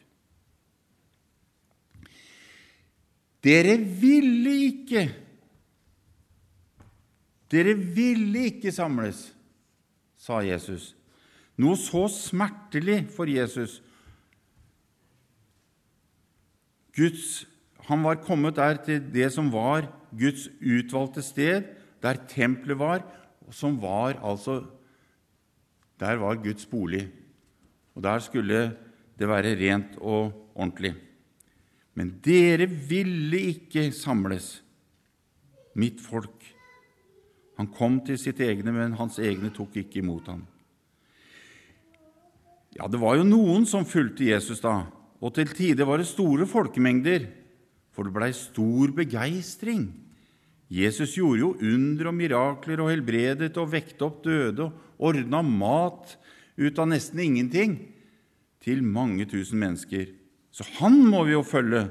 Dere 3.41 3.75
ville 3.77 4.55
ikke 4.69 5.05
Dere 7.51 7.75
ville 7.75 8.47
ikke 8.47 8.71
samles, 8.71 9.29
sa 10.15 10.39
Jesus. 10.45 10.93
Noe 11.59 11.75
så 11.77 12.05
smertelig 12.11 13.03
for 13.11 13.29
Jesus. 13.29 13.81
Guds 16.95 17.45
han 17.87 18.03
var 18.05 18.21
kommet 18.23 18.55
der 18.55 18.77
til 18.85 19.01
det 19.11 19.31
som 19.33 19.49
var 19.51 19.87
Guds 20.15 20.47
utvalgte 20.61 21.23
sted, 21.25 21.65
der 22.01 22.19
tempelet 22.29 22.77
var, 22.79 23.01
som 23.51 23.79
var 23.81 24.19
altså 24.21 24.63
Der 25.99 26.15
var 26.17 26.35
Guds 26.41 26.65
bolig. 26.65 27.11
Og 27.93 28.03
der 28.03 28.19
skulle 28.19 28.77
det 29.19 29.27
være 29.27 29.53
rent 29.53 29.97
og 29.99 30.33
ordentlig. 30.55 30.95
Men 31.93 32.15
dere 32.25 32.65
ville 32.65 33.37
ikke 33.37 33.91
samles, 33.91 34.63
mitt 35.75 36.01
folk. 36.01 36.40
Han 37.61 37.69
kom 37.77 37.99
til 38.01 38.17
sitt 38.17 38.39
egne, 38.41 38.73
men 38.73 38.97
hans 38.97 39.19
egne 39.21 39.51
tok 39.53 39.75
ikke 39.83 39.99
imot 40.01 40.31
ham. 40.31 40.41
Ja, 42.73 42.87
det 42.89 42.97
var 42.97 43.19
jo 43.19 43.27
noen 43.27 43.67
som 43.69 43.85
fulgte 43.85 44.25
Jesus 44.25 44.63
da, 44.63 44.87
og 45.21 45.35
til 45.35 45.51
tider 45.53 45.85
var 45.85 46.01
det 46.01 46.09
store 46.09 46.47
folkemengder 46.49 47.27
for 47.93 48.07
det 48.07 48.15
blei 48.15 48.31
stor 48.33 48.95
begeistring. 48.97 49.91
Jesus 50.71 51.13
gjorde 51.19 51.43
jo 51.43 51.51
under 51.75 52.09
og 52.09 52.17
mirakler 52.17 52.81
og 52.81 52.89
helbredet 52.89 53.51
og 53.61 53.69
vekte 53.75 54.07
opp 54.07 54.23
døde 54.25 54.65
og 54.65 55.05
ordna 55.11 55.43
mat 55.45 56.15
ut 56.57 56.81
av 56.81 56.89
nesten 56.89 57.21
ingenting 57.21 57.77
til 58.63 58.81
mange 58.81 59.27
tusen 59.29 59.61
mennesker. 59.61 60.07
Så 60.49 60.65
han 60.79 60.97
må 61.05 61.27
vi 61.27 61.35
jo 61.35 61.45
følge. 61.45 61.89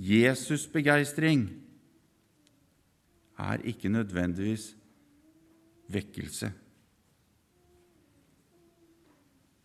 Jesus' 0.00 0.66
begeistring 0.72 1.50
er 3.40 3.64
ikke 3.64 3.92
nødvendigvis 3.92 4.74
vekkelse. 5.90 6.52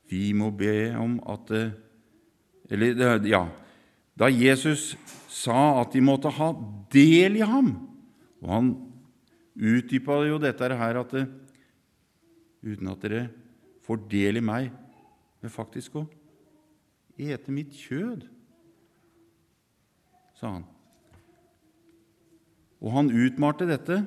Vi 0.09 0.31
må 0.37 0.51
be 0.53 0.93
om 0.97 1.19
at 1.29 1.49
det 1.49 1.65
eller, 2.69 3.21
ja, 3.29 3.43
da 4.17 4.29
Jesus 4.31 4.95
sa 5.29 5.81
at 5.83 5.93
de 5.93 6.01
måtte 6.01 6.31
ha 6.33 6.47
del 6.93 7.37
i 7.37 7.45
ham 7.45 7.75
Og 8.41 8.49
han 8.49 8.71
utdypa 9.55 10.23
jo 10.25 10.39
dette 10.41 10.69
her 10.77 10.99
at 10.99 11.13
det, 11.13 11.25
uten 12.65 12.89
at 12.89 13.03
dere 13.05 13.27
får 13.85 14.01
del 14.09 14.39
i 14.39 14.43
meg, 14.43 14.71
men 15.41 15.53
faktisk 15.53 15.99
å 16.01 16.05
ete 17.21 17.53
mitt 17.53 17.73
kjød, 17.77 18.25
sa 20.35 20.55
han. 20.57 20.65
Og 22.83 22.91
han 22.95 23.13
utmalte 23.13 23.67
dette. 23.69 24.01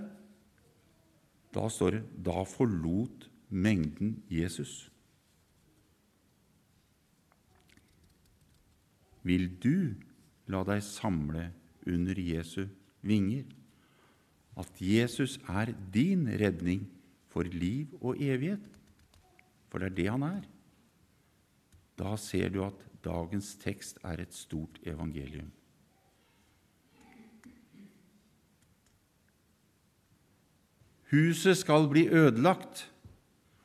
Da 1.55 1.65
står 1.73 1.99
det 1.99 2.05
da 2.27 2.45
forlot 2.47 3.29
mengden 3.49 4.19
Jesus. 4.31 4.89
vil 9.29 9.49
du 9.61 9.95
la 10.49 10.63
deg 10.67 10.83
samle 10.85 11.49
under 11.89 12.21
Jesu 12.21 12.67
vinger. 13.07 13.45
At 14.59 14.81
Jesus 14.83 15.37
er 15.47 15.73
din 15.95 16.27
redning 16.41 16.87
for 17.31 17.47
liv 17.47 17.93
og 18.01 18.19
evighet. 18.19 18.65
For 19.69 19.79
det 19.79 19.93
er 19.93 19.99
det 19.99 20.09
han 20.11 20.27
er. 20.27 20.49
Da 21.99 22.17
ser 22.21 22.51
du 22.55 22.63
at 22.65 22.83
dagens 23.05 23.55
tekst 23.61 24.01
er 24.07 24.23
et 24.23 24.35
stort 24.35 24.81
evangelium. 24.87 25.51
Huset 31.13 31.57
skal 31.57 31.89
bli 31.89 32.07
ødelagt, 32.09 32.87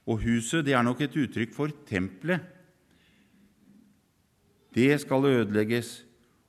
og 0.07 0.21
huset 0.23 0.65
det 0.65 0.75
er 0.75 0.83
nok 0.83 1.01
et 1.03 1.15
uttrykk 1.15 1.53
for 1.55 1.71
tempelet 1.87 2.43
det 4.73 5.01
skal 5.01 5.25
ødelegges. 5.29 6.01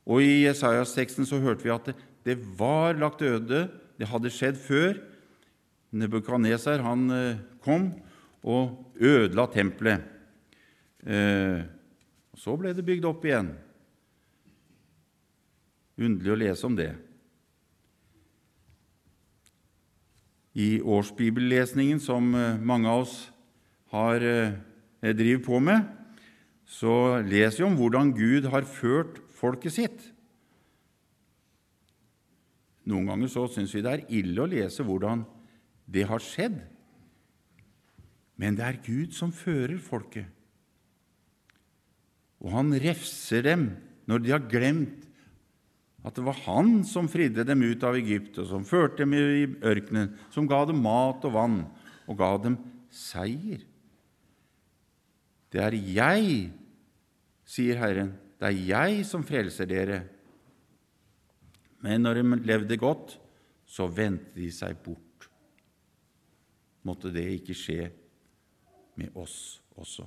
Og 0.05 0.23
i 0.25 0.45
Jesajas-teksten 0.45 1.29
så 1.29 1.41
hørte 1.41 1.65
vi 1.65 1.73
at 1.73 1.91
det, 1.91 1.97
det, 2.25 2.39
var 2.59 2.97
lagt 2.97 3.23
øde. 3.23 3.69
Det 3.99 4.09
hadde 4.09 4.33
skjedd 4.33 4.57
før. 4.61 4.99
Nebukadnesar 5.95 6.83
han 6.85 7.11
eh, 7.13 7.43
kom 7.65 7.93
og 8.43 8.97
ødela 9.01 9.47
tempelet. 9.53 10.05
Eh, 11.05 11.65
så 12.35 12.57
ble 12.59 12.75
det 12.75 12.85
bygd 12.85 13.07
opp 13.09 13.25
igjen. 13.25 13.53
Underlig 16.01 16.35
å 16.35 16.41
lese 16.41 16.67
om 16.67 16.77
det. 16.77 16.91
I 20.55 20.79
årsbibellesningen 20.81 21.99
som 22.03 22.31
eh, 22.39 22.61
mange 22.63 22.91
av 22.91 23.05
oss 23.05 23.15
har, 23.91 24.23
eh, 24.23 25.15
driver 25.15 25.45
på 25.45 25.61
med, 25.61 25.89
så 26.65 27.21
leser 27.27 27.65
vi 27.65 27.69
om 27.69 27.79
hvordan 27.79 28.13
Gud 28.15 28.47
har 28.51 28.63
ført 28.63 29.19
folket 29.35 29.75
sitt. 29.75 30.11
Noen 32.85 33.09
ganger 33.09 33.31
så 33.33 33.47
syns 33.49 33.75
vi 33.75 33.83
det 33.85 33.93
er 33.93 34.07
ille 34.13 34.45
å 34.45 34.51
lese 34.51 34.85
hvordan 34.85 35.25
det 35.91 36.07
har 36.09 36.23
skjedd. 36.23 36.61
Men 38.41 38.57
det 38.59 38.67
er 38.67 38.83
Gud 38.85 39.15
som 39.17 39.33
fører 39.33 39.79
folket. 39.83 40.27
Og 42.45 42.53
han 42.53 42.75
refser 42.77 43.45
dem 43.47 43.69
når 44.11 44.25
de 44.25 44.35
har 44.35 44.49
glemt 44.51 45.07
at 46.05 46.17
det 46.19 46.25
var 46.27 46.37
han 46.45 46.83
som 46.85 47.09
fridde 47.09 47.47
dem 47.49 47.63
ut 47.65 47.85
av 47.87 47.97
Egypt, 47.97 48.37
og 48.43 48.49
som 48.51 48.67
førte 48.69 49.03
dem 49.03 49.15
i 49.17 49.47
ørkenen, 49.65 50.13
som 50.35 50.49
ga 50.49 50.61
dem 50.69 50.83
mat 50.85 51.25
og 51.25 51.33
vann, 51.33 51.63
og 52.05 52.19
ga 52.21 52.35
dem 52.45 52.59
seier. 52.93 53.63
Det 55.49 55.63
er 55.63 55.77
jeg, 55.79 56.35
sier 57.49 57.81
Herren, 57.81 58.13
det 58.37 58.51
er 58.51 58.61
jeg 58.69 59.07
som 59.09 59.25
frelser 59.25 59.69
dere. 59.71 60.03
Men 61.85 62.05
når 62.05 62.21
de 62.21 62.39
levde 62.51 62.79
godt, 62.81 63.17
så 63.65 63.87
vendte 63.89 64.37
de 64.37 64.51
seg 64.53 64.77
bort. 64.85 65.29
Måtte 66.85 67.09
det 67.15 67.25
ikke 67.39 67.57
skje 67.57 67.89
med 69.01 69.17
oss 69.17 69.63
også. 69.81 70.05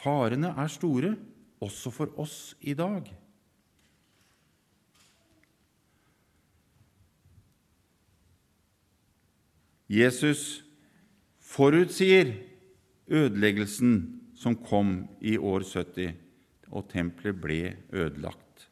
Farene 0.00 0.52
er 0.52 0.68
store, 0.72 1.14
også 1.60 1.92
for 1.92 2.12
oss 2.20 2.54
i 2.60 2.74
dag. 2.76 3.08
Jesus 9.90 10.62
forutsier 11.42 12.36
ødeleggelsen 13.10 13.94
som 14.38 14.54
kom 14.54 15.08
i 15.18 15.34
år 15.34 15.64
70, 15.66 16.14
og 16.70 16.86
tempelet 16.92 17.40
ble 17.42 17.60
ødelagt. 17.90 18.68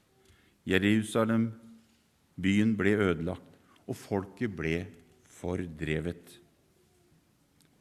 Jerusalem, 0.69 1.51
byen, 2.39 2.77
ble 2.79 2.95
ødelagt, 3.03 3.59
og 3.89 3.97
folket 3.99 4.55
ble 4.55 4.85
fordrevet. 5.27 6.39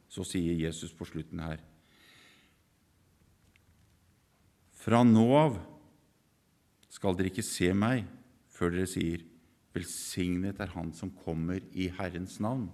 Så 0.10 0.26
sier 0.26 0.58
Jesus 0.58 0.94
på 0.98 1.06
slutten 1.06 1.44
her 1.44 1.62
Fra 4.78 5.02
nå 5.04 5.26
av 5.36 5.58
skal 6.90 7.18
dere 7.18 7.30
ikke 7.30 7.44
se 7.46 7.74
meg 7.76 8.06
før 8.56 8.72
dere 8.74 8.90
sier, 8.90 9.22
Velsignet 9.76 10.58
er 10.64 10.72
Han 10.74 10.90
som 10.96 11.12
kommer 11.22 11.60
i 11.78 11.90
Herrens 12.00 12.40
navn. 12.42 12.70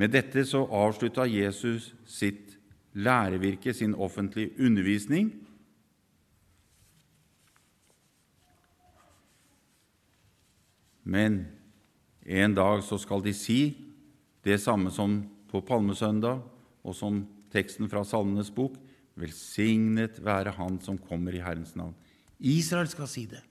Med 0.00 0.14
dette 0.14 0.46
så 0.48 0.62
avslutta 0.64 1.26
Jesus 1.28 1.90
sitt 2.08 2.54
lærevirke, 2.96 3.74
sin 3.76 3.92
offentlige 3.94 4.54
undervisning. 4.56 5.28
Men 11.04 11.42
en 12.24 12.54
dag 12.56 12.80
så 12.86 12.96
skal 13.02 13.20
de 13.24 13.34
si 13.36 13.60
det 14.44 14.56
samme 14.62 14.92
som 14.94 15.20
på 15.50 15.60
palmesøndag, 15.60 16.40
og 16.80 16.94
som 16.96 17.26
teksten 17.52 17.90
fra 17.90 18.04
Salmenes 18.04 18.48
bok 18.54 18.78
Velsignet 19.20 20.22
være 20.24 20.54
Han 20.56 20.78
som 20.80 20.96
kommer 20.96 21.34
i 21.34 21.42
Herrens 21.44 21.74
navn. 21.76 21.92
Israel 22.38 22.88
skal 22.88 23.08
si 23.10 23.26
det. 23.28 23.42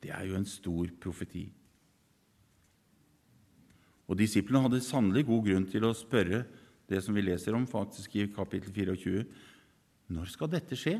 Det 0.00 0.14
er 0.14 0.24
jo 0.24 0.38
en 0.38 0.48
stor 0.48 0.88
profeti. 1.00 1.44
Og 4.04 4.18
Disiplene 4.20 4.66
hadde 4.66 4.84
sannelig 4.84 5.24
god 5.28 5.46
grunn 5.46 5.66
til 5.70 5.86
å 5.86 5.96
spørre 5.96 6.44
det 6.90 7.00
som 7.04 7.16
vi 7.16 7.24
leser 7.24 7.56
om 7.56 7.64
faktisk 7.68 8.16
i 8.20 8.28
kapittel 8.32 8.72
24. 8.74 9.24
Når 10.12 10.32
skal 10.32 10.50
dette 10.52 10.76
skje? 10.76 10.98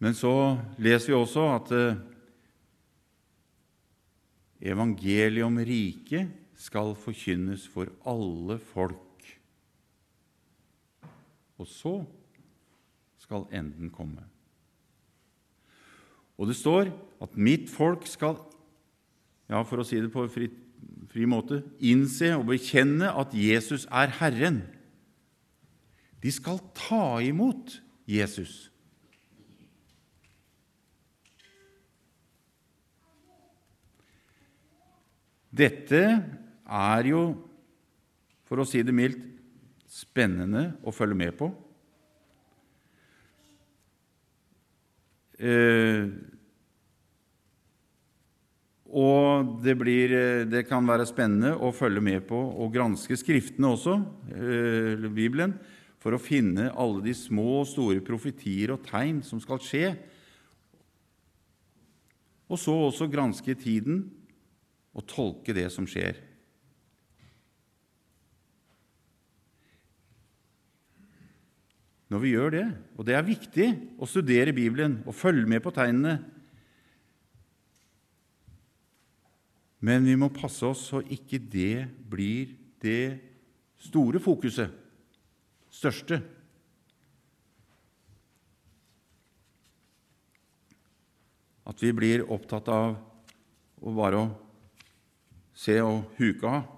Men 0.00 0.14
så 0.16 0.32
leser 0.80 1.10
vi 1.10 1.18
også 1.18 1.42
at 1.52 1.72
eh, 1.76 1.98
evangeliet 4.72 5.44
om 5.44 5.58
riket 5.60 6.30
skal 6.60 6.94
forkynnes 6.96 7.66
for 7.68 7.90
alle 8.08 8.56
folk. 8.70 9.28
Og 11.60 11.68
så 11.68 11.98
skal 13.20 13.44
enden 13.52 13.92
komme. 13.92 14.24
Og 16.40 16.48
det 16.48 16.56
står 16.56 16.88
at 17.20 17.36
mitt 17.36 17.68
folk 17.68 18.06
skal, 18.08 18.38
ja, 19.50 19.60
for 19.68 19.82
å 19.82 19.84
si 19.84 20.00
det 20.00 20.08
på 20.12 20.24
fri, 20.32 20.48
fri 21.12 21.28
måte, 21.28 21.60
innse 21.84 22.32
og 22.38 22.48
bekjenne 22.48 23.12
at 23.12 23.36
Jesus 23.36 23.84
er 23.92 24.14
Herren. 24.22 24.62
De 26.24 26.32
skal 26.32 26.62
ta 26.76 27.20
imot 27.24 27.76
Jesus. 28.08 28.70
Dette 35.50 36.02
er 36.70 37.08
jo, 37.10 37.24
for 38.48 38.62
å 38.62 38.68
si 38.68 38.80
det 38.86 38.94
mildt, 38.96 39.26
spennende 39.90 40.70
å 40.86 40.94
følge 40.94 41.18
med 41.18 41.34
på. 41.36 41.50
Eh, 45.40 46.04
og 48.90 49.52
det, 49.64 49.76
blir, 49.78 50.12
det, 50.50 50.64
kan 50.68 50.84
være 50.84 51.06
spennende 51.08 51.54
å 51.56 51.70
følge 51.72 52.02
med 52.04 52.26
på 52.28 52.36
og 52.36 52.72
granske 52.74 53.16
Skriftene 53.16 53.70
også, 53.72 53.96
eh, 54.34 55.06
Bibelen, 55.08 55.54
for 56.00 56.16
å 56.16 56.20
finne 56.20 56.70
alle 56.72 57.04
de 57.04 57.14
små 57.16 57.60
og 57.62 57.68
store 57.70 58.02
profetier 58.04 58.74
og 58.74 58.82
tegn 58.88 59.20
som 59.24 59.40
skal 59.40 59.60
skje. 59.64 59.92
Og 62.50 62.58
så 62.58 62.74
også 62.74 63.08
granske 63.12 63.54
tiden 63.54 64.02
og 64.96 65.06
tolke 65.08 65.54
det 65.54 65.68
som 65.72 65.86
skjer. 65.88 66.18
Når 72.10 72.22
vi 72.24 72.34
gjør 72.34 72.54
det. 72.56 72.66
Og 72.98 73.06
det 73.06 73.14
er 73.16 73.26
viktig 73.26 73.68
å 74.02 74.08
studere 74.10 74.54
Bibelen 74.54 74.98
og 75.06 75.16
følge 75.16 75.46
med 75.48 75.62
på 75.62 75.72
tegnene. 75.74 76.18
Men 79.80 80.04
vi 80.04 80.16
må 80.18 80.28
passe 80.34 80.66
oss 80.66 80.82
så 80.90 81.00
ikke 81.06 81.40
det 81.40 81.86
blir 82.10 82.50
det 82.82 83.20
store 83.80 84.20
fokuset, 84.20 84.68
største. 85.72 86.18
At 91.70 91.80
vi 91.80 91.94
blir 91.94 92.26
opptatt 92.26 92.68
av 92.74 92.98
å 93.80 93.94
bare 93.94 94.26
se 95.56 95.78
og 95.84 96.10
huke 96.18 96.50
av. 96.50 96.68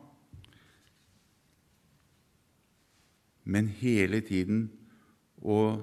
Men 3.43 3.73
hele 3.81 4.21
tiden 4.23 4.69
å 5.43 5.83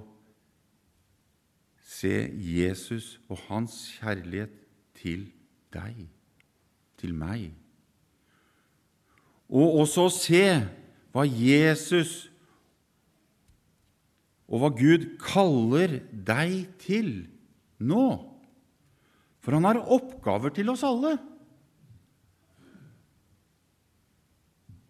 se 1.83 2.15
Jesus 2.31 3.17
og 3.27 3.41
hans 3.49 3.75
kjærlighet 3.97 4.53
til 4.97 5.27
deg, 5.73 6.07
til 6.99 7.15
meg. 7.17 7.49
Og 9.49 9.81
også 9.83 10.07
å 10.07 10.13
se 10.13 10.43
hva 11.13 11.25
Jesus 11.25 12.29
og 14.49 14.63
hva 14.63 14.69
Gud 14.73 15.05
kaller 15.21 15.99
deg 16.11 16.69
til 16.81 17.11
nå. 17.77 18.05
For 19.39 19.55
han 19.55 19.67
har 19.67 19.81
oppgaver 19.93 20.53
til 20.53 20.71
oss 20.73 20.85
alle. 20.85 21.15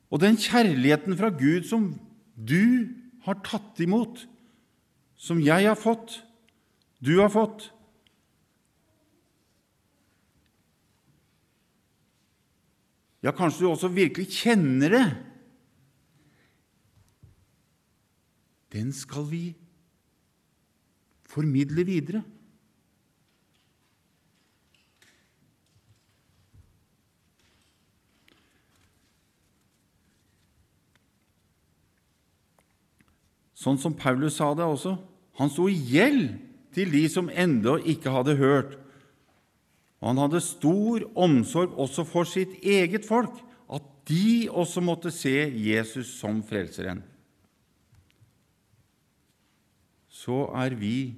Og 0.10 0.22
den 0.24 0.40
kjærligheten 0.42 1.18
fra 1.20 1.30
Gud 1.30 1.68
som 1.70 1.92
du 2.34 2.90
har 3.28 3.38
tatt 3.46 3.80
imot, 3.84 4.24
som 5.20 5.42
jeg 5.44 5.68
har 5.68 5.78
fått, 5.78 6.22
du 7.04 7.18
har 7.20 7.30
fått. 7.34 7.70
ja, 13.22 13.34
kanskje 13.36 13.66
du 13.66 13.70
også 13.70 13.92
virkelig 13.92 14.30
kjenner 14.32 14.96
det, 14.96 15.06
den 18.74 18.92
skal 18.94 19.26
vi 19.28 19.44
formidle 21.30 21.84
videre. 21.88 22.22
Sånn 33.60 33.76
som 33.82 33.92
Paulus 33.92 34.38
sa 34.40 34.54
det 34.56 34.64
også. 34.64 34.94
Han 35.40 35.52
sto 35.52 35.70
i 35.72 35.78
gjeld 35.78 36.36
til 36.76 36.92
de 36.92 37.06
som 37.12 37.32
ennå 37.32 37.78
ikke 37.88 38.12
hadde 38.12 38.36
hørt. 38.40 38.76
Og 40.00 40.12
han 40.12 40.22
hadde 40.22 40.44
stor 40.44 41.06
omsorg 41.20 41.76
også 41.80 42.06
for 42.08 42.28
sitt 42.28 42.60
eget 42.64 43.08
folk, 43.08 43.40
at 43.72 43.86
de 44.10 44.50
også 44.50 44.84
måtte 44.84 45.12
se 45.14 45.34
Jesus 45.48 46.12
som 46.20 46.42
frelseren. 46.44 47.02
Så 50.10 50.50
er 50.60 50.76
vi 50.76 51.16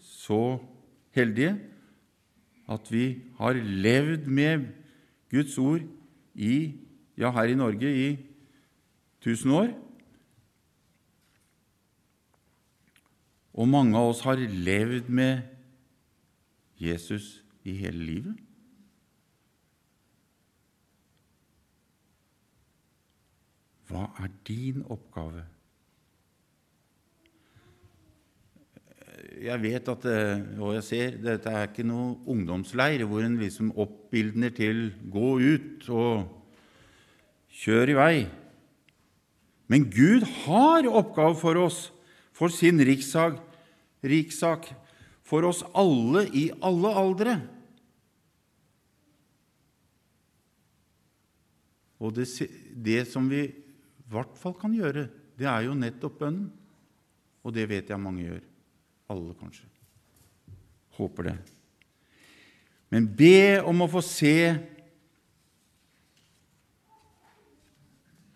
så 0.00 0.58
heldige 1.16 1.56
at 2.70 2.90
vi 2.92 3.18
har 3.38 3.56
levd 3.58 4.28
med 4.30 4.66
Guds 5.30 5.56
ord 5.58 5.82
i, 6.34 6.74
ja, 7.18 7.30
her 7.34 7.50
i 7.50 7.56
Norge 7.58 7.90
i 7.90 8.10
1000 9.24 9.52
år. 9.52 9.72
Og 13.54 13.68
mange 13.68 13.98
av 13.98 14.12
oss 14.12 14.22
har 14.26 14.38
levd 14.38 15.10
med 15.10 15.42
Jesus 16.80 17.40
i 17.66 17.74
hele 17.76 18.04
livet. 18.06 18.36
Hva 23.90 24.06
er 24.22 24.30
din 24.46 24.84
oppgave? 24.86 25.42
Jeg 29.40 29.62
vet 29.62 29.88
at 29.88 30.04
og 30.60 30.74
jeg 30.76 30.84
ser, 30.86 31.16
dette 31.22 31.50
er 31.50 31.66
ikke 31.66 31.86
noe 31.86 32.18
ungdomsleir 32.30 33.02
hvor 33.08 33.24
en 33.24 33.38
liksom 33.40 33.72
oppildner 33.72 34.52
til 34.54 34.92
'gå 35.10 35.30
ut 35.40 35.88
og 35.88 36.28
kjør 37.50 37.88
i 37.88 37.98
vei'. 37.98 38.28
Men 39.66 39.90
Gud 39.90 40.22
har 40.44 40.86
oppgave 40.86 41.36
for 41.36 41.54
oss 41.54 41.92
for 42.40 42.48
sin 42.48 42.80
rikssak, 42.80 43.36
rikssak 44.00 44.70
for 45.28 45.44
oss 45.44 45.60
alle 45.76 46.24
i 46.32 46.46
alle 46.64 46.92
aldre. 46.96 47.34
Og 52.00 52.14
det, 52.16 52.24
det, 52.72 53.02
som 53.12 53.28
vi 53.28 53.44
i 53.44 54.08
hvert 54.08 54.32
fall 54.40 54.56
kan 54.56 54.72
gjøre, 54.72 55.04
det 55.36 55.48
er 55.52 55.66
jo 55.66 55.76
nettopp 55.76 56.16
bønnen. 56.22 56.48
Og 57.44 57.52
det 57.56 57.66
vet 57.68 57.92
jeg 57.92 58.00
mange 58.00 58.24
gjør. 58.24 58.40
Alle, 59.12 59.36
kanskje. 59.36 59.68
Håper 60.96 61.28
det. 61.28 61.38
Men 62.92 63.08
be 63.16 63.60
om 63.68 63.84
å 63.84 63.88
få 63.92 64.00
se 64.04 64.34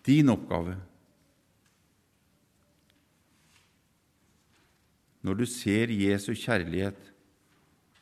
din 0.05 0.29
oppgave 0.29 0.77
når 5.25 5.41
du 5.41 5.45
ser 5.49 5.89
Jesu 5.89 6.33
kjærlighet 6.37 7.11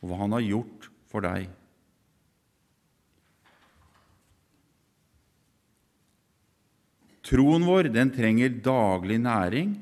og 0.01 0.09
hva 0.09 0.19
han 0.25 0.35
har 0.35 0.43
gjort 0.43 0.89
for 1.07 1.23
deg. 1.23 1.47
Troen 7.23 7.63
vår 7.63 7.87
den 7.93 8.11
trenger 8.11 8.51
daglig 8.65 9.21
næring, 9.23 9.77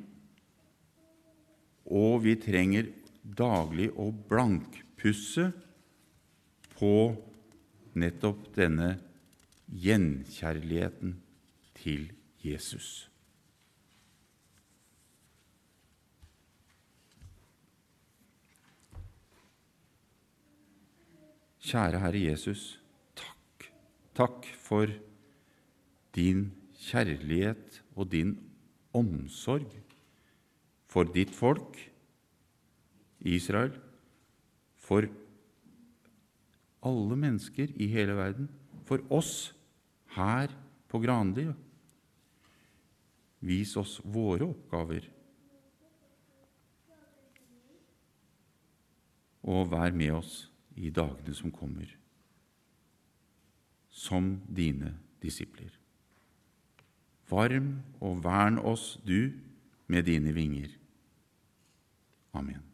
og 1.90 2.22
vi 2.24 2.38
trenger 2.40 2.92
daglig 3.26 3.90
å 3.98 4.12
blankpusse 4.14 5.50
på 6.78 6.94
nettopp 7.98 8.46
denne 8.56 8.94
gjenkjærligheten 9.82 11.18
til 11.82 12.12
Jesus. 12.46 13.11
Kjære 21.62 22.00
Herre 22.02 22.18
Jesus, 22.26 22.80
takk. 23.14 23.68
Takk 24.18 24.48
for 24.58 24.90
din 26.16 26.48
kjærlighet 26.82 27.82
og 27.94 28.10
din 28.10 28.34
omsorg 28.98 29.70
for 30.92 31.08
ditt 31.08 31.32
folk, 31.32 31.78
Israel, 33.22 33.78
for 34.82 35.06
alle 36.82 37.16
mennesker 37.16 37.72
i 37.78 37.88
hele 37.94 38.18
verden, 38.18 38.50
for 38.84 39.06
oss 39.14 39.54
her 40.18 40.52
på 40.90 41.00
Granli. 41.00 41.46
Vis 43.46 43.78
oss 43.78 44.00
våre 44.04 44.50
oppgaver, 44.50 45.06
og 49.42 49.70
vær 49.72 49.94
med 49.96 50.18
oss 50.20 50.51
i 50.76 50.90
dagene 50.90 51.34
som 51.36 51.52
kommer, 51.52 51.90
som 53.90 54.34
dine 54.48 54.96
disipler. 55.22 55.72
Varm 57.30 57.80
og 58.02 58.24
vern 58.24 58.60
oss, 58.60 59.00
du, 59.08 59.32
med 59.88 60.04
dine 60.08 60.34
vinger. 60.34 60.72
Amen. 62.34 62.71